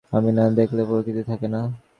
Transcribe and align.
আমি 0.11 0.29
না 0.31 0.43
দেখলে 0.59 0.81
প্রকৃতি 0.89 1.23
থাকে 1.29 1.47
না। 1.53 1.61